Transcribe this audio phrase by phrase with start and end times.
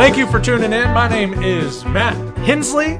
[0.00, 0.94] Thank you for tuning in.
[0.94, 2.98] My name is Matt Henslee,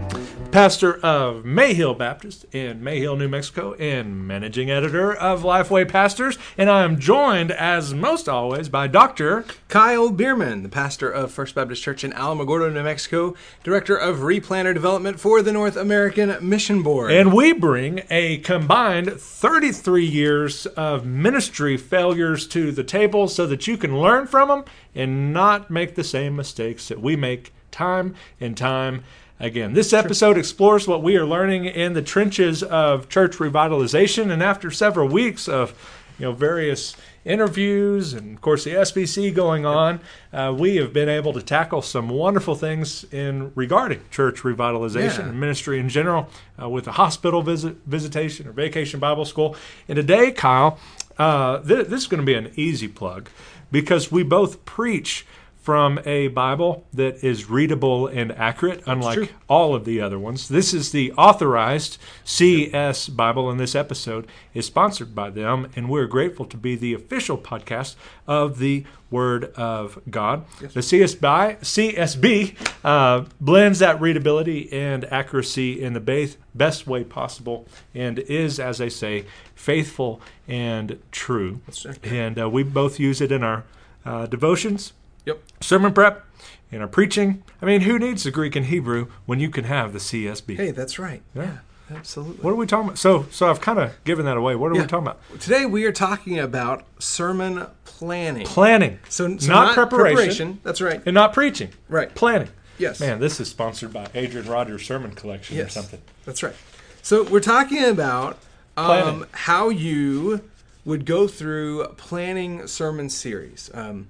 [0.51, 6.39] pastor of Mayhill Baptist in Mayhill, New Mexico, and managing editor of Lifeway Pastors.
[6.59, 9.45] And I am joined, as most always, by Dr.
[9.69, 14.75] Kyle Bierman, the pastor of First Baptist Church in Alamogordo, New Mexico, director of Replanner
[14.75, 17.13] Development for the North American Mission Board.
[17.13, 23.69] And we bring a combined 33 years of ministry failures to the table so that
[23.69, 24.65] you can learn from them
[24.97, 29.05] and not make the same mistakes that we make time and time
[29.41, 29.73] again.
[29.73, 34.71] This episode explores what we are learning in the trenches of church revitalization and after
[34.71, 35.75] several weeks of
[36.19, 36.95] you know various
[37.25, 40.01] interviews and of course the SBC going on,
[40.33, 45.29] uh, we have been able to tackle some wonderful things in regarding church revitalization Yeah.
[45.29, 46.29] and ministry in general
[46.63, 49.57] uh, with a hospital visit visitation or vacation Bible school.
[49.89, 50.79] And today, Kyle,
[51.19, 53.29] uh, th- this is going to be an easy plug
[53.73, 55.27] because we both preach
[55.61, 60.49] from a Bible that is readable and accurate, unlike all of the other ones.
[60.49, 66.07] This is the authorized CS Bible, and this episode is sponsored by them, and we're
[66.07, 70.47] grateful to be the official podcast of the Word of God.
[70.61, 77.05] The CS by, CSB uh, blends that readability and accuracy in the best, best way
[77.05, 81.61] possible and is, as they say, faithful and true.
[82.03, 83.65] And uh, we both use it in our
[84.07, 84.95] uh, devotions
[85.27, 85.41] Yep.
[85.61, 86.25] sermon prep,
[86.73, 87.43] in our preaching.
[87.61, 90.57] I mean, who needs the Greek and Hebrew when you can have the CSB?
[90.57, 91.23] Hey, that's right.
[91.35, 91.59] Yeah.
[91.91, 92.43] absolutely.
[92.43, 92.99] What are we talking about?
[92.99, 94.55] So, so I've kind of given that away.
[94.55, 94.83] What are Yeah.
[94.83, 95.21] we talking about?
[95.41, 98.47] Today we are talking about sermon planning.
[98.47, 101.03] Planning, So, so not, preparation, That's right.
[101.05, 101.71] and not preaching.
[101.89, 102.15] Right.
[102.15, 102.49] Planning.
[102.79, 103.01] Yes.
[103.01, 105.67] Man, this is sponsored by Adrian Rogers Sermon Collection Yes.
[105.67, 106.01] or something.
[106.25, 106.55] That's right.
[107.03, 108.39] So we're talking about
[108.77, 110.41] um, how you
[110.85, 113.71] would go through planning sermon series.
[113.75, 114.07] Um,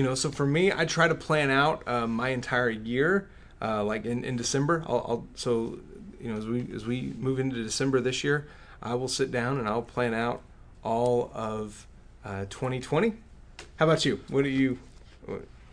[0.00, 3.28] you know, so for me, I try to plan out um, my entire year.
[3.60, 5.78] Uh, like in, in December, I'll, I'll so
[6.18, 8.46] you know as we as we move into December this year,
[8.82, 10.40] I will sit down and I'll plan out
[10.82, 11.86] all of
[12.24, 13.12] uh, 2020.
[13.76, 14.20] How about you?
[14.28, 14.78] What do you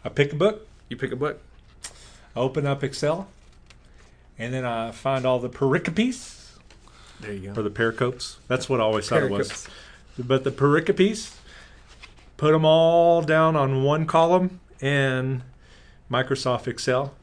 [0.04, 1.42] I pick a book, you pick a book?
[2.36, 3.30] I open up Excel,
[4.38, 6.58] and then I find all the pericopes
[7.22, 8.36] There you go or the pericopes.
[8.50, 9.70] That's what I always thought it was.
[10.20, 11.37] But the pericopes,
[12.38, 15.44] put them all down on one column in
[16.10, 17.14] Microsoft Excel.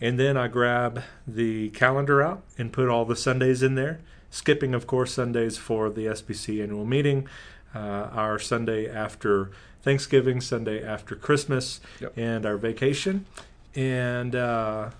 [0.00, 4.00] And then I grab the calendar out and put all the Sundays in there,
[4.30, 7.28] skipping, of course, Sundays for the SBC annual meeting,
[7.74, 7.78] uh,
[8.12, 9.50] our Sunday after
[9.82, 12.12] Thanksgiving, Sunday after Christmas, Yep.
[12.16, 13.26] and our vacation.
[13.76, 14.90] And uh,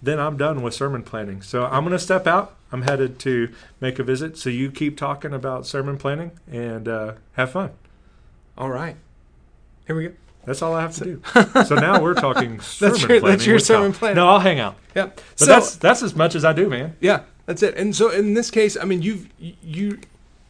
[0.00, 1.42] then I'm done with sermon planning.
[1.42, 2.54] So I'm going to step out.
[2.70, 4.38] I'm headed to make a visit.
[4.38, 7.70] So you keep talking about sermon planning and uh, have fun.
[8.62, 8.94] All right.
[9.88, 10.14] Here we go.
[10.44, 11.22] That's all I have to do.
[11.64, 13.24] so now we're talking sermon your- planning.
[13.24, 14.14] that's your sermon planning.
[14.16, 14.76] No, I'll hang out.
[14.94, 15.06] Yeah.
[15.06, 16.96] But so that's that's as much as I do, man.
[17.00, 17.76] Yeah, that's it.
[17.76, 19.98] And so in this case, I mean, you've you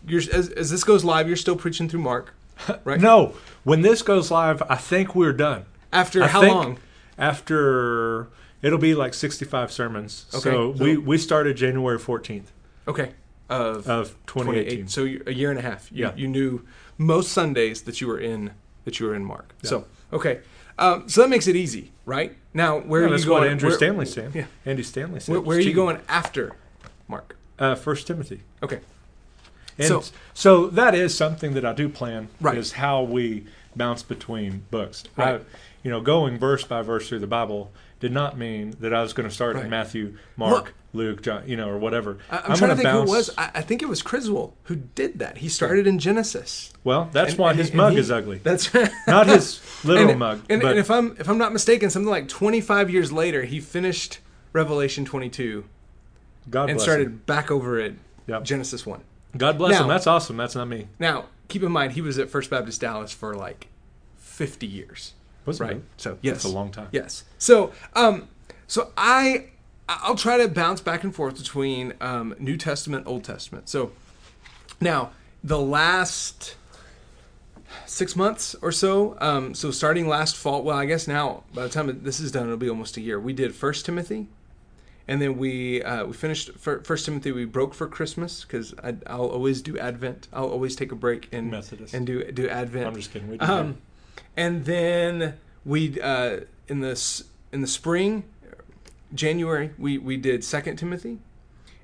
[0.06, 2.34] you're as, as this goes live, you're still preaching through Mark,
[2.84, 3.00] right?
[3.00, 3.32] No,
[3.64, 5.64] when this goes live, I think we're done.
[5.90, 6.78] After I how long?
[7.16, 8.28] After
[8.60, 10.26] it'll be like 65 sermons.
[10.34, 12.48] Okay, So, so- we we started January 14th
[12.86, 13.12] Okay.
[13.48, 14.86] Of of 2018.
[14.86, 14.90] 28.
[14.90, 15.90] So a year and a half.
[15.90, 16.12] You, Yeah.
[16.14, 16.62] You knew
[16.98, 18.52] most Sundays that you were in
[18.84, 19.54] that you were in Mark.
[19.62, 20.40] So okay.
[20.78, 22.34] Um, so that makes it easy, right?
[22.54, 23.50] Now where Yeah, are you going?
[23.50, 24.34] Andrew where, Stanley said.
[24.34, 24.46] yeah.
[24.64, 25.32] Andy Stanley said.
[25.32, 26.52] Where, where are you going after
[27.08, 27.36] Mark?
[27.58, 28.40] Uh, First Timothy.
[28.62, 28.80] Okay.
[29.78, 30.02] And So-
[30.34, 32.58] so, that is something that I do plan Right.
[32.58, 35.04] is how we bounce between books.
[35.16, 35.36] Right.
[35.36, 35.44] I,
[35.82, 37.70] you know, going verse by verse through the Bible
[38.02, 39.64] did not mean that I was going to start Right.
[39.64, 42.18] in Matthew, Mark, Luke, John, you know, or whatever.
[42.30, 43.30] I, I'm, gonna trying to think who was.
[43.38, 45.38] I, I think it was Criswell who did that.
[45.38, 46.72] He started in Genesis.
[46.84, 48.38] Well, that's And- why and his and mug he- is ugly.
[48.42, 48.74] That's
[49.06, 53.10] Not his literal mug, And, if I'm if I'm not mistaken, something like 25 years
[53.12, 54.18] later, he finished
[54.52, 55.64] Revelation 22
[56.50, 57.22] God and started him.
[57.24, 57.92] back over at
[58.26, 58.44] Yep.
[58.44, 59.00] Genesis 1.
[59.36, 59.88] God bless him.
[59.88, 60.36] That's awesome.
[60.36, 60.88] That's not me.
[60.98, 63.68] Now, keep in mind, he was at First Baptist Dallas for like
[64.18, 65.82] 50 years, Was it right?
[65.96, 66.88] So yes, a long time.
[66.92, 67.24] Yes.
[67.38, 68.28] So, um,
[68.66, 69.46] so I,
[69.88, 73.68] I'll try to bounce back and forth between um, New Testament, Old Testament.
[73.68, 73.92] So,
[74.80, 75.10] now
[75.44, 76.56] the last
[77.86, 80.62] six months or so, um, so starting last fall.
[80.62, 83.18] Well, I guess now by the time this is done, it'll be almost a year.
[83.18, 84.28] We did First Timothy,
[85.08, 87.32] and then we uh, we finished First Timothy.
[87.32, 88.74] We broke for Christmas because
[89.06, 90.28] I'll always do Advent.
[90.32, 91.94] I'll always take a break and Methodist.
[91.94, 92.86] and do do Advent.
[92.86, 93.28] I'm just kidding.
[93.28, 93.78] We do Um,
[94.36, 97.22] and then we uh, in the
[97.52, 98.24] in the spring,
[99.14, 101.18] January, we we did Second Timothy,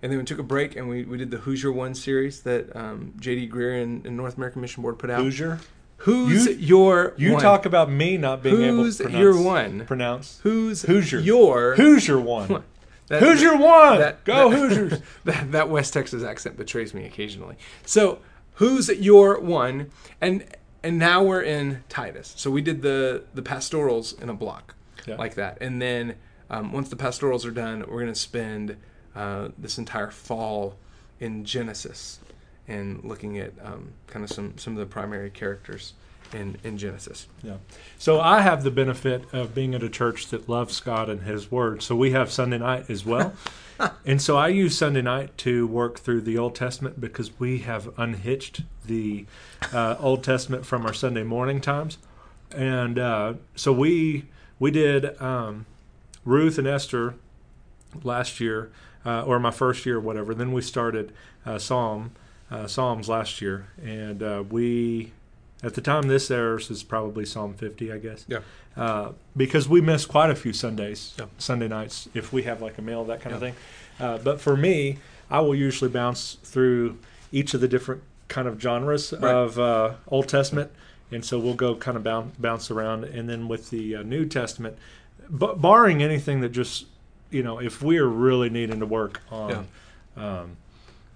[0.03, 2.75] and then we took a break and we, we did the Hoosier One series that
[2.75, 3.49] um, J.D.
[3.49, 5.21] Greear and, and North American Mission Board put out.
[5.21, 5.61] Hoosier.
[6.03, 7.43] Who's You- your You one?
[7.43, 9.21] talk about me not being Who's able to pronounce.
[9.37, 9.85] your one?
[9.87, 10.41] pronounce.
[10.45, 11.19] Who's Hoosier.
[11.19, 12.63] your Who's your one?
[13.09, 13.99] That- Who's your one?
[14.01, 15.01] that- Go that- Hoosiers.
[15.25, 17.57] that, that West Texas accent betrays me occasionally.
[17.87, 18.19] So,
[18.57, 19.91] who's your one?
[20.21, 20.45] And
[20.83, 22.35] and now we're in Titus.
[22.37, 24.75] So we did the the pastorals in a block
[25.07, 25.17] Yeah.
[25.17, 26.15] like that, and then
[26.51, 28.77] um, once the pastorals are done, we're going to spend
[29.15, 30.77] uh, this entire fall
[31.21, 32.21] in Genesis
[32.67, 35.95] and looking at um, kind of some some of the primary characters
[36.33, 37.27] in in Genesis.
[37.43, 37.57] Yeah.
[37.99, 41.51] So I have the benefit of being at a church that loves God and His
[41.51, 41.83] Word.
[41.83, 43.33] So we have Sunday night as well.
[44.05, 47.91] and so I use Sunday night to work through the Old Testament because we have
[47.99, 49.27] unhitched the
[49.73, 51.99] uh, Old Testament from our Sunday morning times.
[52.51, 54.25] And uh, so we
[54.59, 55.67] we did um,
[56.25, 57.15] Ruth and Esther
[58.03, 58.71] last year,
[59.05, 60.35] uh, or my first year, or whatever.
[60.35, 61.13] Then we started
[61.47, 62.13] uh, Psalm
[62.51, 65.13] uh, Psalms last year, and uh, we
[65.63, 68.25] at the time this airs is probably Psalm 50, I guess.
[68.29, 68.41] Yeah.
[68.77, 71.27] Uh, because we miss quite a few Sundays, Yeah.
[71.39, 73.55] Sunday nights, if we have like a meal, that kind of thing.
[73.99, 74.99] Uh, but for me,
[75.31, 76.99] I will usually bounce through
[77.33, 79.35] each of the different kind of genres Right.
[79.35, 80.71] of uh, Old Testament,
[81.11, 83.05] and so we'll go kind of bounce, bounce around.
[83.05, 84.77] And then with the uh, New Testament,
[85.29, 86.87] but barring anything that just,
[87.31, 89.67] you know, if we are really needing to work on
[90.17, 90.57] um,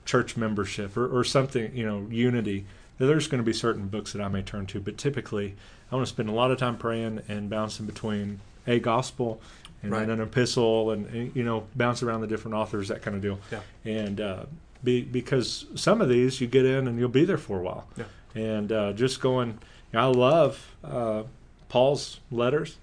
[0.04, 2.66] church membership or, or something, you know, unity,
[3.06, 4.80] there's going to be certain books that I may turn to.
[4.80, 5.54] But typically,
[5.90, 9.40] I want to spend a lot of time praying and bouncing between a gospel
[9.82, 10.00] and Right.
[10.06, 13.22] then an epistle and, and, you know, bounce around the different authors, that kind of
[13.22, 13.38] deal.
[13.50, 13.60] Yeah.
[13.84, 14.44] And uh,
[14.84, 17.86] be, because some of these you get in and you'll be there for a while.
[17.96, 18.04] Yeah.
[18.34, 19.54] And uh, just going, you
[19.98, 21.24] know, I love uh,
[21.68, 22.76] Paul's letters,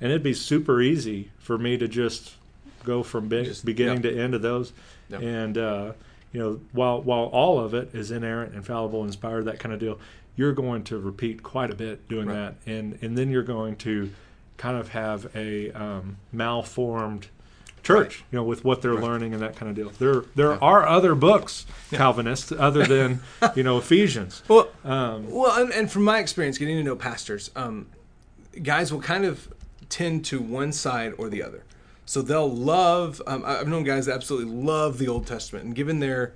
[0.00, 2.34] and it'd be super easy for me to just
[2.84, 4.10] go from be- Just- beginning yeah.
[4.12, 4.72] to end of those.
[5.12, 5.92] And uh,
[6.32, 9.98] you know, while while all of it is inerrant, infallible, inspired, that kind of deal,
[10.36, 12.54] you're going to repeat quite a bit doing Right.
[12.66, 14.10] that, and and then you're going to
[14.56, 17.28] kind of have a um, malformed
[17.82, 19.02] church, you know, with what they're Right.
[19.02, 19.90] learning and that kind of deal.
[19.98, 20.58] There there Yeah.
[20.60, 21.98] are other books, Yeah.
[21.98, 23.20] Calvinists, other than
[23.56, 24.42] you know Ephesians.
[24.48, 27.86] Well, Um, Well, and, and from my experience getting to know pastors, um,
[28.62, 29.48] guys will kind of
[29.88, 31.64] tend to one side or the other.
[32.10, 33.22] So they'll love.
[33.24, 36.32] Um, I- I've known guys that absolutely love the Old Testament, and given their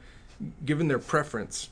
[0.65, 1.69] given their preference,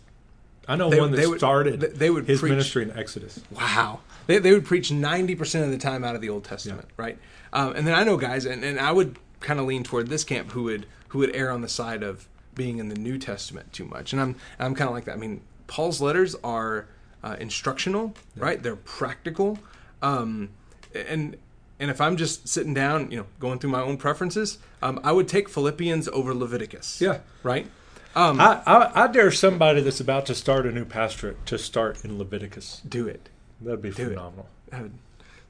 [0.67, 2.91] I know they- one that they would- started they- they would his preach- ministry in
[2.99, 3.39] Exodus.
[3.53, 6.89] wow, they, they would preach ninety percent of the time out of the Old Testament,
[6.97, 7.17] right?
[7.53, 10.25] Um, and then I know guys, and, and I would kind of lean toward this
[10.25, 12.27] camp who would who would err on the side of
[12.57, 15.13] being in the New Testament too much, and I'm I'm kind of like that.
[15.15, 16.87] I mean, Paul's letters are
[17.23, 18.61] uh, instructional, right?
[18.61, 19.61] They're practical,
[20.03, 20.49] um,
[20.93, 21.37] and
[21.82, 25.12] and if I'm just sitting down, you know, going through my own preferences, um, I
[25.12, 27.00] would take Philippians over Leviticus.
[27.00, 27.19] Yeah.
[27.43, 27.67] right.
[28.14, 32.05] Um, I, I, I dare somebody that's about to start a new pastorate to start
[32.05, 32.81] in Leviticus.
[32.88, 33.29] do it.
[33.61, 34.08] That'd be Do it.
[34.11, 34.49] phenomenal.
[34.70, 34.93] I would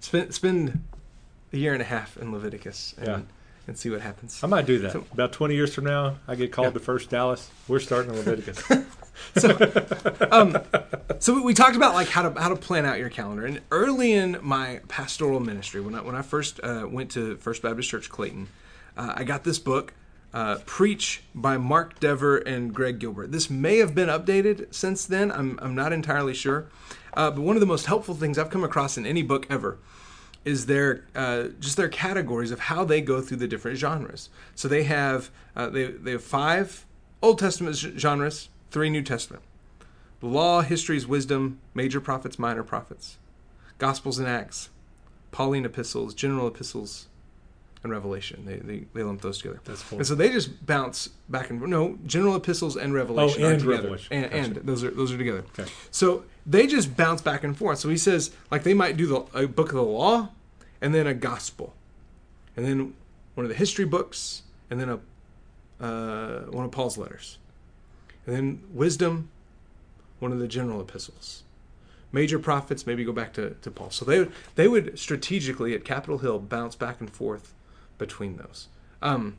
[0.00, 0.82] spend spend
[1.52, 3.20] a year and a half in Leviticus and, Yeah.
[3.66, 4.40] And see what happens.
[4.42, 4.92] I might do that.
[4.92, 6.72] So- About 20 years from now, I get called Yeah.
[6.74, 7.50] to First Dallas.
[7.68, 8.62] We're starting in Leviticus.
[11.20, 13.46] So we talked about like how to how to plan out your calendar.
[13.46, 17.62] And early in my pastoral ministry, when I when I first uh, went to First
[17.62, 18.48] Baptist Church Clayton,
[18.96, 19.94] uh, I got this book,
[20.34, 23.30] uh, "Preach" by Mark Dever and Greg Gilbert.
[23.30, 25.30] This may have been updated since then.
[25.30, 26.66] I'm I'm not entirely sure.
[27.14, 29.78] Uh, but one of the most helpful things I've come across in any book ever
[30.44, 34.28] is their uh, just their categories of how they go through the different genres.
[34.54, 36.84] So they have uh, they they have five
[37.20, 39.42] Old Testament genres, three New Testament:
[40.20, 43.18] law, histories, wisdom, major prophets, minor prophets,
[43.78, 44.70] Gospels and Acts,
[45.30, 47.06] Pauline epistles, general epistles,
[47.82, 48.44] and Revelation.
[48.46, 49.60] They they, they lump those together.
[49.64, 49.98] That's cool.
[49.98, 53.60] And so they just bounce back and no general epistles and Revelation Oh, are and
[53.60, 54.12] together, Revelation.
[54.12, 54.44] and, Gotcha.
[54.44, 55.44] and those are those are together.
[55.58, 55.70] Okay.
[55.90, 57.78] So they just bounce back and forth.
[57.78, 60.28] So he says like they might do the a book of the law,
[60.80, 61.74] and then a gospel,
[62.56, 62.94] and then
[63.34, 65.00] one of the history books, and then a
[65.84, 67.38] uh, one of Paul's letters,
[68.26, 69.28] and then wisdom,
[70.20, 71.42] one of the general epistles.
[72.14, 73.90] Major prophets maybe go back to, to Paul.
[73.90, 77.54] So they would they would strategically at Capitol Hill bounce back and forth
[78.02, 78.66] between those.
[79.00, 79.36] Um,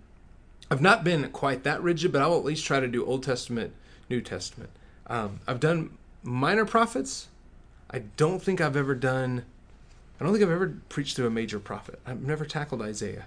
[0.72, 3.74] I've not been quite that rigid, but I'll at least try to do Old Testament,
[4.10, 4.70] New Testament.
[5.08, 7.28] Um, I've done minor prophets.
[7.92, 9.44] I don't think I've ever done.
[10.18, 12.00] I don't think I've ever preached through a major prophet.
[12.06, 13.26] I've never tackled Isaiah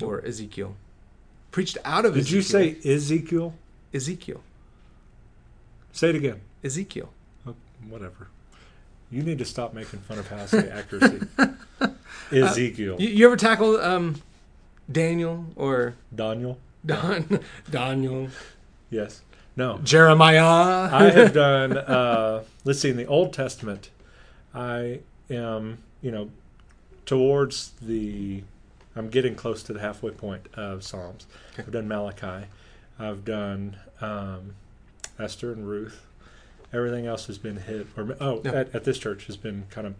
[0.00, 0.76] or Ezekiel.
[1.50, 2.24] Preached out of Ezekiel.
[2.24, 3.54] Did you say Ezekiel?
[3.92, 4.42] Ezekiel?
[5.90, 6.40] Say it again.
[6.62, 7.12] Ezekiel.
[7.44, 7.56] Oh,
[7.88, 8.28] whatever.
[9.10, 11.20] You need to stop making fun of how say accuracy.
[12.32, 12.96] Ezekiel.
[13.00, 14.22] You, you ever tackle um,
[14.90, 16.58] Daniel or Daniel?
[16.86, 17.40] Don
[17.70, 18.28] Daniel
[18.90, 19.22] Yes.
[19.56, 19.78] No.
[19.78, 20.42] Jeremiah?
[20.92, 23.90] I have done, uh, let's see, in the Old Testament,
[24.54, 26.30] I am, you know,
[27.06, 28.42] towards the.
[28.96, 31.26] I'm getting close to the halfway point of Psalms.
[31.56, 32.46] I've done Malachi.
[32.98, 34.54] I've done um,
[35.18, 36.04] Esther and Ruth.
[36.72, 38.52] Everything else has been hit, or oh, Yeah.
[38.52, 39.94] at, at this church has been kind of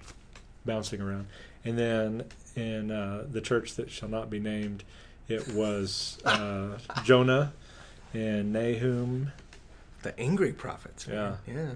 [0.65, 1.27] bouncing around.
[1.65, 2.25] And then
[2.57, 4.85] in uh, the church that shall not be named,
[5.29, 7.53] it was uh, Jonah
[8.15, 9.33] and Nahum.
[10.03, 11.07] The angry prophets.
[11.07, 11.37] man.
[11.47, 11.71] Yeah.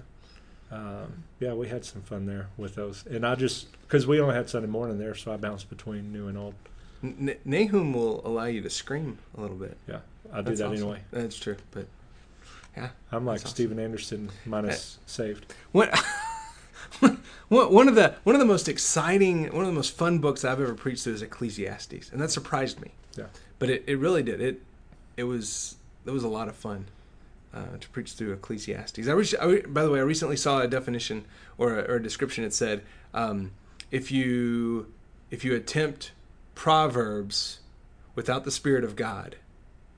[0.71, 3.05] Um, yeah, we had some fun there with those.
[3.05, 6.27] And I just, because we only had Sunday morning there, so I bounced between new
[6.27, 6.55] and old.
[7.03, 9.77] N- Nahum will allow you to scream a little bit.
[9.87, 9.99] Yeah,
[10.33, 10.77] I do That's that awesome.
[10.77, 11.01] anyway.
[11.11, 11.57] That's true.
[11.71, 11.85] But
[12.75, 12.89] yeah.
[13.11, 13.49] I'm like awesome.
[13.49, 15.53] Steven Anderson minus saved.
[15.71, 15.97] What
[16.99, 17.17] one
[17.49, 20.61] one of the one of the most exciting one of the most fun books I've
[20.61, 22.91] ever preached through is Ecclesiastes, and that surprised me.
[23.17, 23.25] Yeah.
[23.59, 24.41] But it, it really did.
[24.41, 24.61] It
[25.17, 26.85] it was it was a lot of fun
[27.53, 29.07] uh, to preach through Ecclesiastes.
[29.07, 31.25] I, re- I re- by the way, I recently saw a definition
[31.57, 32.43] or a, or a description.
[32.43, 33.51] It said um,
[33.91, 34.91] if you
[35.31, 36.11] if you attempt
[36.53, 37.59] Proverbs
[38.13, 39.37] without the Spirit of God,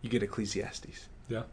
[0.02, 1.08] you get Ecclesiastes.
[1.28, 1.44] Yeah.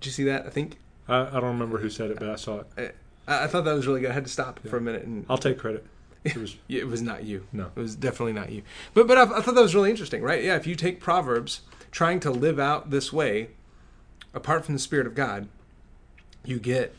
[0.00, 0.46] Did you see that?
[0.46, 2.94] I think I, I don't remember who said it, but I saw it.
[3.26, 4.10] I, I thought that was really good.
[4.10, 4.70] I had to stop Yeah.
[4.70, 5.84] for a minute and I'll take credit.
[6.24, 7.46] It was it was not you.
[7.52, 7.66] no.
[7.76, 8.62] It was definitely not you.
[8.94, 10.42] But but I, I thought that was really interesting, right?
[10.42, 11.60] Yeah, if you take Proverbs,
[11.90, 13.48] trying to live out this way,
[14.34, 15.48] apart from the Spirit of God,
[16.44, 16.94] you get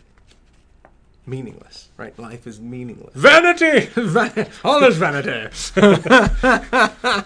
[1.26, 2.18] meaningless, right?
[2.18, 3.14] Life is meaningless.
[3.14, 3.90] Vanity.
[4.64, 5.50] All is vanity.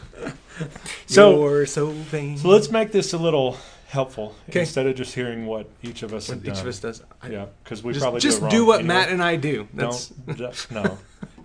[1.08, 2.38] So- You're so vain.
[2.38, 3.58] So let's make this a little
[3.92, 4.62] helpful 'Kay.
[4.62, 6.62] instead of just hearing what each of us what have each done.
[6.62, 7.04] of us does.
[7.22, 8.88] I, Yeah, because we just probably just do, it do wrong, what you?
[8.88, 9.68] Matt and I do.
[9.74, 10.98] That's Don't, d- no.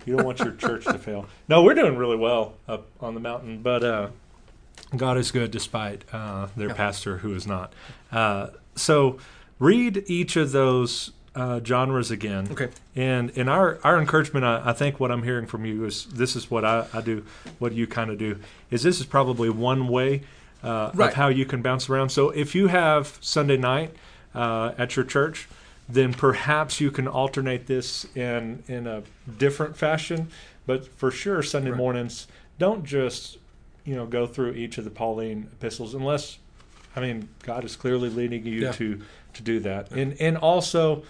[0.06, 1.26] You don't want your church to fail.
[1.48, 4.08] No, we're doing really well up on the mountain, but uh,
[4.96, 6.74] God is good despite uh, their Yeah.
[6.74, 7.72] pastor who is not.
[8.12, 9.18] Uh, so
[9.58, 12.46] read each of those uh, genres again.
[12.52, 12.68] okay.
[12.94, 16.36] And in our, our encouragement, I, I think what I'm hearing from you is this
[16.36, 17.24] is what I, I do,
[17.58, 18.38] what you kind of do,
[18.70, 20.22] is this is probably one way
[20.66, 21.08] uh, Right.
[21.10, 22.10] of how you can bounce around.
[22.10, 23.94] So if you have Sunday night
[24.34, 25.48] uh, at your church,
[25.88, 29.02] then perhaps you can alternate this in, in a
[29.38, 30.28] different fashion.
[30.66, 31.76] But for sure, Sunday Right.
[31.76, 32.26] mornings,
[32.58, 33.38] don't just
[33.84, 36.38] you know go through each of the Pauline epistles unless,
[36.96, 38.72] I mean, God is clearly leading you Yeah.
[38.72, 39.00] to
[39.34, 39.92] to do that.
[39.92, 41.04] And and also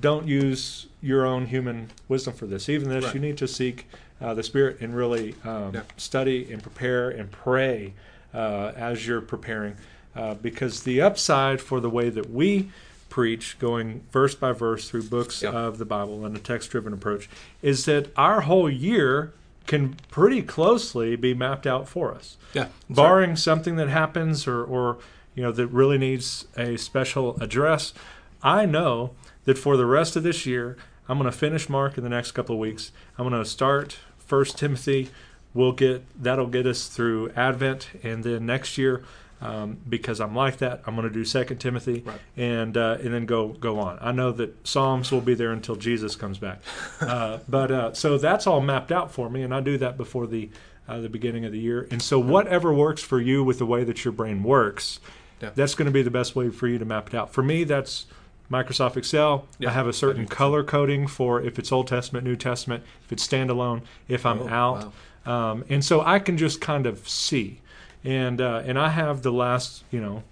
[0.00, 2.68] don't use your own human wisdom for this.
[2.68, 3.14] Even this, Right.
[3.14, 3.86] you need to seek
[4.20, 5.82] uh, the Spirit and really um, Yeah.
[5.98, 7.92] study and prepare and pray
[8.34, 9.76] uh, as you're preparing.
[10.16, 12.70] Uh, because the upside for the way that we
[13.08, 15.50] preach, going verse by verse through books Yeah.
[15.50, 17.28] of the Bible and a text driven approach,
[17.62, 19.32] is that our whole year
[19.66, 22.66] can pretty closely be mapped out for us Yeah.
[22.90, 24.98] barring something that happens or, or
[25.34, 27.94] you know that really needs a special address
[28.42, 29.12] i know
[29.46, 30.76] that for the rest of this year
[31.08, 33.96] i'm going to finish mark in the next couple of weeks i'm going to start
[34.18, 35.08] first timothy
[35.54, 39.02] we'll get that'll get us through advent and then next year
[39.40, 42.18] um, because i'm like that i'm going to do second timothy Right.
[42.36, 45.76] and uh, and then go go on i know that psalms will be there until
[45.76, 46.60] jesus comes back
[47.00, 50.26] uh, but uh, so that's all mapped out for me and i do that before
[50.26, 50.50] the
[50.86, 51.88] uh, the beginning of the year.
[51.90, 55.00] And so, whatever works for you with the way that your brain works,
[55.40, 55.48] Yeah.
[55.54, 57.32] that's going to be the best way for you to map it out.
[57.32, 58.04] For me, that's
[58.50, 59.46] Microsoft Excel.
[59.58, 63.12] Yeah, I have a certain color coding for if it's Old Testament, New Testament, if
[63.12, 64.74] it's standalone, if I'm Oh, out.
[64.84, 64.92] wow.
[65.26, 67.60] Um, and so I can just kind of see.
[68.02, 70.22] And, uh, and I have the last, you know,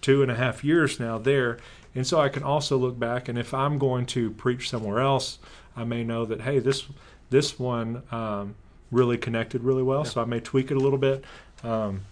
[0.00, 1.58] two and a half years now there.
[1.94, 3.28] And so I can also look back.
[3.28, 5.38] And if I'm going to preach somewhere else,
[5.76, 6.84] I may know that, hey, this,
[7.30, 8.54] this one um,
[8.90, 10.04] really connected really well.
[10.04, 10.10] Yeah.
[10.10, 11.24] So I may tweak it a little bit.
[11.64, 12.02] Um,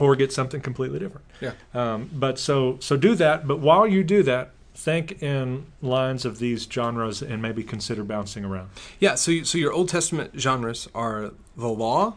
[0.00, 1.26] or get something completely different.
[1.40, 1.52] Yeah.
[1.74, 3.46] Um, but so so do that.
[3.46, 8.44] But while you do that, think in lines of these genres and maybe consider bouncing
[8.44, 8.70] around.
[8.98, 12.14] Yeah, so you, so your Old Testament genres are the Law,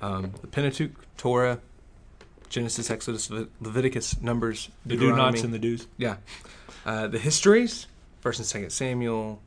[0.00, 1.60] um, the Pentateuch, Torah,
[2.48, 5.86] Genesis, Exodus, Le- Leviticus, Numbers, The do nots and the do's.
[5.96, 6.16] yeah,
[6.84, 7.86] uh, the histories,
[8.20, 9.40] First and Second Samuel,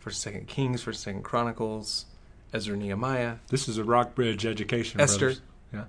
[0.00, 2.04] First and Second Kings, First and Second Chronicles,
[2.52, 5.00] Ezra, Nehemiah, This is a Rockbridge education.
[5.00, 5.18] Esther.
[5.26, 5.40] brothers.
[5.72, 5.84] Yeah.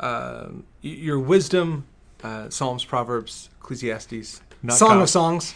[0.00, 1.84] um, your wisdom,
[2.22, 5.54] uh, Psalms, Proverbs, Ecclesiastes, Not Song cop- of Songs,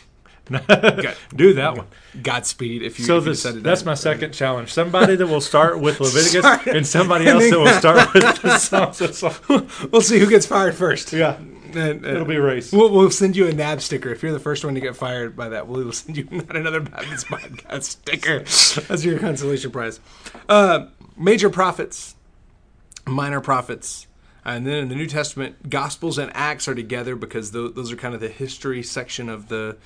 [1.34, 1.86] do that one.
[2.22, 2.82] Godspeed.
[2.82, 3.86] If you So if you this, decided that's that.
[3.86, 4.72] my second challenge.
[4.72, 8.42] Somebody that will start with Leviticus Start- and somebody and else that will start with
[8.42, 9.40] the Psalms of Songs.
[9.92, 11.12] We'll see who gets fired first.
[11.12, 11.36] Yeah,
[11.74, 12.72] And, uh, it'll be a race.
[12.72, 14.10] We'll, we'll send you a NAB sticker.
[14.10, 16.80] If you're the first one to get fired by that, we'll send you not another
[16.80, 18.40] Baptist podcast sticker
[18.92, 20.00] as your consolation prize.
[20.48, 20.86] Uh,
[21.16, 22.14] major prophets,
[23.06, 24.06] minor prophets,
[24.54, 27.96] and then in the New Testament, Gospels and Acts are together because tho- those are
[27.96, 29.76] kind of the history section of the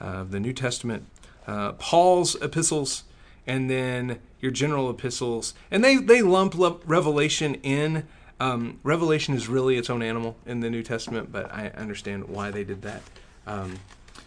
[0.00, 1.06] uh, the New Testament.
[1.46, 3.04] Uh, Paul's epistles
[3.48, 8.06] and then your general epistles, and they they lump Revelation in.
[8.40, 12.52] Um, Revelation is really its own animal in the New Testament, but I understand why
[12.52, 13.02] they did that.
[13.48, 13.80] Um,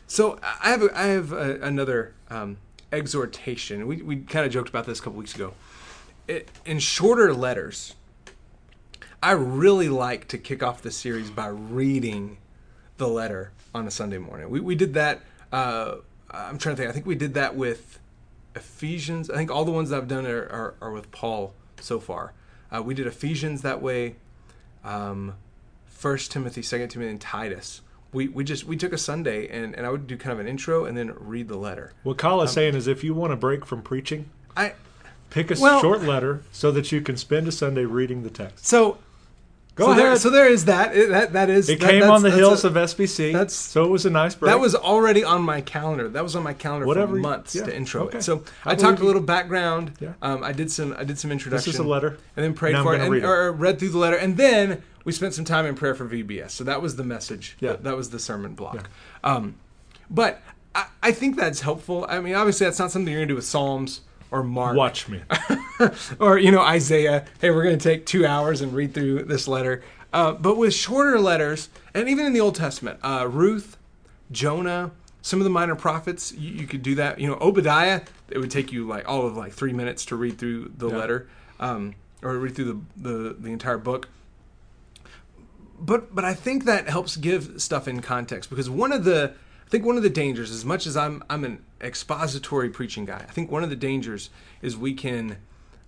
[0.07, 2.57] so I have a, I have a, another um,
[2.91, 3.87] exhortation.
[3.87, 5.53] We we kind of joked about this a couple weeks ago.
[6.27, 7.95] It, in shorter letters,
[9.23, 12.37] I really like to kick off the series by reading
[12.97, 14.49] the letter on a Sunday morning.
[14.49, 15.21] We we did that.
[15.51, 15.97] Uh,
[16.31, 16.89] I'm trying to think.
[16.89, 17.99] I think we did that with
[18.55, 19.29] Ephesians.
[19.29, 22.33] I think all the ones that I've done are, are, are with Paul so far.
[22.73, 24.15] Uh, we did Ephesians that way.
[24.83, 25.35] Um,
[25.85, 27.81] First Timothy, Second Timothy, and Titus.
[28.13, 30.47] We, we just we took a Sunday and, and I would do kind of an
[30.47, 31.93] intro and then read the letter.
[32.03, 34.73] What Kyle is saying is if you want a break from preaching, I
[35.29, 38.65] pick a Well- short letter so that you can spend a Sunday reading the text.
[38.65, 38.97] so
[39.81, 40.03] Go so ahead.
[40.05, 40.95] There, so there is that.
[40.95, 41.67] It, that that is.
[41.69, 44.05] it that- came that's- on the that's hills a- of SBC, that's- so it was
[44.05, 44.51] a nice break.
[44.51, 46.07] That was already on my calendar.
[46.07, 48.19] That was on my calendar Whatever for you- months yeah, to intro okay.
[48.19, 48.23] it.
[48.23, 49.93] So I I, believe talked a little background.
[49.99, 50.13] Yeah.
[50.21, 50.93] Um, I did some.
[50.97, 51.71] I did some introduction.
[51.71, 51.81] this introduction.
[51.81, 52.17] is a letter.
[52.37, 53.27] and then prayed Now for it, and, read it.
[53.27, 56.51] or read through the letter, and then we spent some time in prayer for VBS.
[56.51, 57.57] So that was the message.
[57.59, 57.71] Yeah.
[57.71, 58.75] that, that was the sermon block.
[59.23, 59.33] Yeah.
[59.33, 59.55] Um,
[60.09, 60.41] but
[60.75, 62.05] I, I think that's helpful.
[62.07, 65.21] I mean, obviously, that's not something you're gonna do with Psalms or Mark Watch me.
[66.19, 67.25] or you know Isaiah.
[67.39, 69.83] Hey, we're going to take two hours and read through this letter.
[70.13, 73.77] Uh, but with shorter letters, and even in the Old Testament, uh, Ruth,
[74.31, 77.19] Jonah, some of the minor prophets, you, you could do that.
[77.19, 80.37] You know, Obadiah, it would take you like all of like three minutes to read
[80.37, 80.97] through the Yeah.
[80.97, 84.07] letter, um, or read through the, the the entire book.
[85.79, 89.33] But but I think that helps give stuff in context because one of the
[89.71, 93.31] think one of the dangers, as much as I'm I'm an expository preaching guy, I
[93.31, 94.29] think one of the dangers
[94.61, 95.37] is we can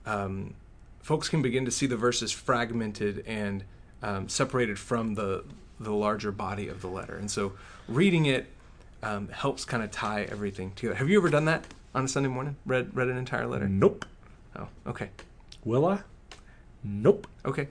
[0.06, 0.56] um,
[1.02, 3.66] folks can begin to see the verses fragmented and
[4.02, 5.44] um, separated from the
[5.80, 7.54] the larger body of the letter, and so
[7.90, 8.48] reading it
[9.04, 10.96] um, helps kind of tie everything together.
[10.96, 12.56] Have you ever done that on a Sunday morning?
[12.66, 13.68] Read read an entire letter?
[13.68, 14.06] nope.
[14.56, 15.10] Oh, okay,
[15.66, 16.00] Will I?
[16.84, 17.28] Nope.
[17.46, 17.68] okay,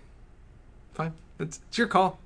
[0.92, 1.12] fine.
[1.38, 2.18] It's, it's your call.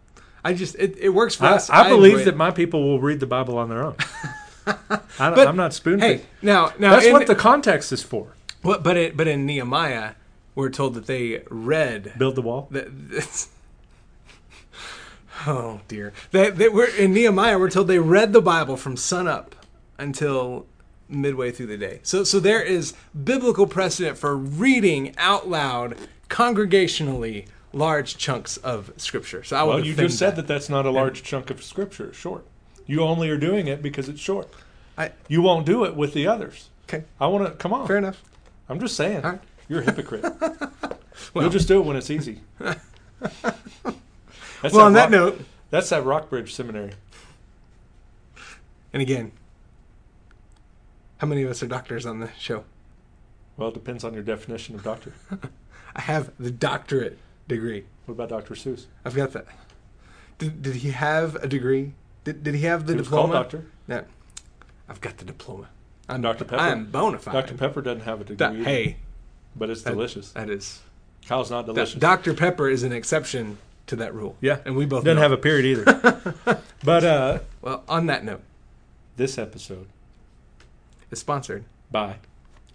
[0.46, 1.68] I just it, it works for I, us.
[1.68, 3.96] I believe that my people will read the Bible on their own.
[4.66, 8.28] I, but, I'm not spoon Hey, now now That's in- what the context is for.
[8.62, 10.12] What, but it, but in Nehemiah,
[10.54, 12.68] we're told that they read Build the wall.
[12.70, 12.86] that.
[15.48, 17.58] oh dear, that they, we're in Nehemiah.
[17.58, 19.56] We're told they read the Bible from sun up
[19.98, 20.66] until
[21.08, 21.98] midway through the day.
[22.04, 25.96] So so there is biblical precedent for reading out loud
[26.28, 29.44] congregationally large chunks of scripture.
[29.44, 32.12] So I would Well, you just said that that's not a large chunk of scripture.
[32.12, 32.44] Short.
[32.86, 34.48] You only are doing it because it's short.
[34.96, 36.70] I, You won't do it with the others.
[36.88, 37.86] okay, I want to come on.
[37.86, 38.22] fair enough.
[38.68, 39.24] I'm just saying.
[39.24, 39.40] All right.
[39.68, 40.24] You're a hypocrite.
[41.32, 42.40] Well- You'll just do it when it's easy.
[43.20, 46.92] That's Well, on that note, that's that Rockbridge Seminary.
[48.92, 49.32] and again,
[51.18, 52.64] how many of us are doctors on the show?
[53.56, 55.12] Well, it depends on your definition of doctor.
[55.96, 57.84] I have the doctorate degree.
[58.06, 58.54] What about Dr.
[58.54, 58.86] Seuss?
[59.04, 59.46] I've got that.
[60.38, 61.92] Did, did he have a degree?
[62.24, 63.42] Did, did he have the He was called diploma?
[63.44, 63.66] doctor.
[63.88, 64.04] No.
[64.88, 65.68] I've got the diploma.
[66.08, 66.44] I'm Dr.
[66.44, 66.60] Pepper.
[66.62, 67.32] I am bona fide.
[67.34, 67.54] Dr.
[67.54, 68.36] Pepper doesn't have a degree.
[68.58, 68.96] Da- hey,
[69.56, 70.32] but it's that- delicious.
[70.32, 70.80] that is.
[71.26, 71.98] Kyle's not Da- delicious.
[71.98, 72.34] Dr.
[72.34, 74.36] Pepper is an exception to that rule.
[74.40, 74.58] Yeah.
[74.64, 75.22] And we both doesn't know.
[75.22, 76.60] have a period either.
[76.84, 78.42] but uh, Well, on that note,
[79.16, 79.86] this episode
[81.10, 82.16] is sponsored by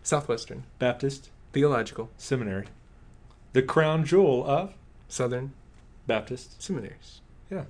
[0.03, 2.65] Southwestern Baptist Theological Seminary,
[3.53, 4.73] the crown jewel of
[5.07, 5.53] Southern
[6.07, 7.21] Baptist Seminaries.
[7.49, 7.63] Yeah.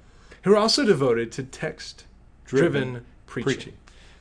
[0.44, 2.06] Who are also devoted to text
[2.46, 3.54] driven preaching.
[3.54, 3.74] preaching.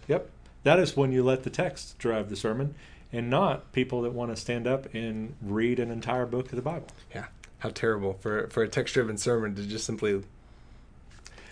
[0.09, 0.31] Yep.
[0.62, 2.75] That is when you let the text drive the sermon
[3.12, 6.62] and not people that want to stand up and read an entire book of the
[6.62, 6.88] Bible.
[7.14, 7.27] Yeah.
[7.59, 10.25] How terrible for, for a text driven sermon to just simply That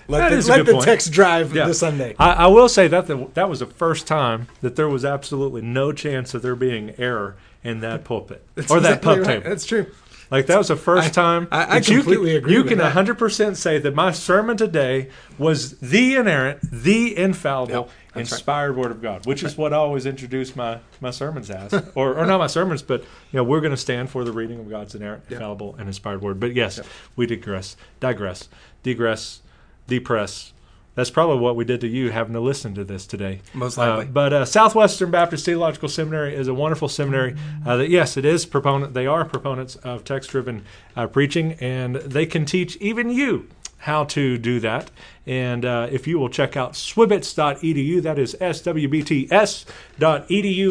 [0.09, 0.85] let, the, is let the point.
[0.85, 1.66] text drive Yeah.
[1.66, 2.14] the Sunday.
[2.18, 5.62] I, I will say that the, that was the first time that there was absolutely
[5.62, 9.27] no chance of there being error in that pulpit That's or that exactly pub right.
[9.27, 9.49] table.
[9.51, 9.87] That's true.
[10.31, 12.64] Like that was the first I- time I- I that you completely can, agree You
[12.64, 18.21] can 100% say that my sermon today was the inerrant, the infallible, Yep, that's right.
[18.21, 22.14] inspired word of God, which is what I always introduce my, my sermons as, or,
[22.18, 24.68] or not my sermons, but you know we're going to stand for the reading of
[24.68, 25.37] God's inerrant, Yeah.
[25.37, 26.38] infallible, and inspired word.
[26.38, 26.87] But yes, Yep.
[27.16, 28.51] we digress, digress,
[28.83, 29.40] digress,
[29.87, 30.53] depress.
[30.99, 33.39] That's probably what we did to you having to listen to this today.
[33.55, 34.07] Most Uh, likely.
[34.07, 37.37] but uh, Southwestern Baptist Theological Seminary is a wonderful seminary.
[37.65, 38.95] Uh, that yes, it is proponent.
[38.95, 40.65] They are proponents of text-driven
[40.97, 43.47] uh, preaching, and they can teach even you
[43.83, 44.91] how to do that.
[45.25, 49.67] And uh, if you will check out swibits.edu, that is swbts.edu,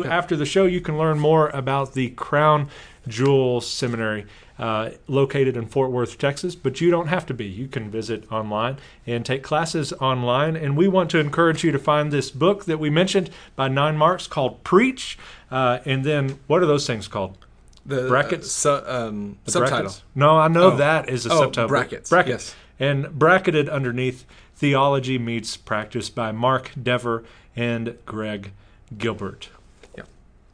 [0.06, 2.70] after the show, you can learn more about the Crown
[3.08, 4.26] Jewel Seminary.
[4.60, 7.46] Uh, located in Fort Worth, Texas, but you don't have to be.
[7.46, 10.56] You can visit online and take classes online.
[10.56, 13.98] And we want to encourage you to find this book that we mentioned by Nine
[13.98, 15.20] Marks called Preach.
[15.52, 17.38] Uh, and then, what are those things called?
[17.86, 18.65] The Brackets?
[18.65, 19.78] Uh, su- um, subtitle.
[19.82, 20.04] Brackets?
[20.15, 20.78] No, I know Oh.
[20.78, 21.67] that is a Oh, subtitle.
[21.70, 22.10] brackets.
[22.10, 22.56] Brackets.
[22.80, 22.89] Yes.
[22.89, 27.24] And bracketed underneath, Theology Meets Practice by Mark Dever
[27.56, 28.54] and Greg
[28.98, 29.50] Gilbert.
[29.96, 30.04] Yeah.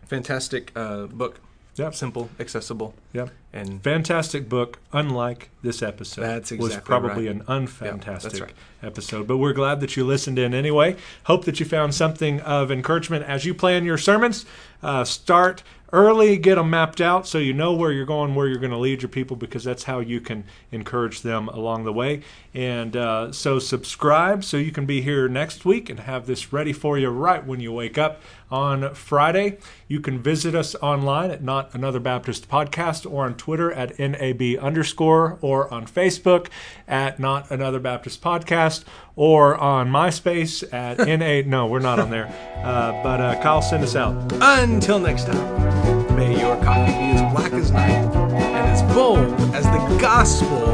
[0.06, 1.40] Fantastic uh, book.
[1.76, 1.96] Yep.
[1.96, 3.32] Simple, accessible, Yep.
[3.52, 6.22] and Fantastic book, unlike this episode.
[6.22, 7.36] That's exactly was probably right.
[7.36, 8.54] an unfantastic that's right.
[8.84, 9.28] episode.
[9.28, 10.98] But we're glad that you listened in anyway.
[11.24, 14.46] Hope that you found something of encouragement as you plan your sermons.
[14.84, 18.58] Uh, start early, get them mapped out so you know where you're going, where you're
[18.58, 22.22] going to lead your people, because that's how you can encourage them along the way.
[22.54, 26.74] And uh, so subscribe so you can be here next week and have this ready
[26.74, 29.60] for you right when you wake up on Friday.
[29.94, 34.42] You can visit us online at Not Another Baptist Podcast or on Twitter at NAB
[34.60, 36.48] underscore or on Facebook
[36.88, 41.48] at Not Another Baptist Podcast or on MySpace at NA.
[41.48, 42.26] No, we're not on there.
[42.64, 44.34] Uh, but uh, Kyle, send us out.
[44.42, 49.20] until next time, may your coffee be as black as night and as bold
[49.54, 50.66] as the gospel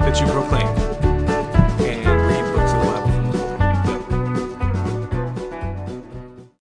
[0.00, 0.85] that you proclaim.